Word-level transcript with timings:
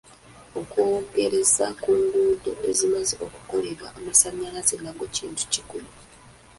Okwongerza 0.59 1.65
ku 1.81 1.89
nguudo 2.01 2.51
ezimaze 2.69 3.15
okukoleddwa, 3.25 3.87
amasannyalaze 3.97 4.75
nago 4.83 5.05
kintu 5.15 5.43
kikulu. 5.53 5.89